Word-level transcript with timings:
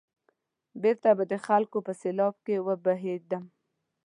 بېرته 0.81 1.09
به 1.17 1.23
د 1.31 1.33
خلکو 1.45 1.77
په 1.85 1.93
سېلاب 2.01 2.35
کې 2.45 2.55
وبهېدم. 2.67 3.43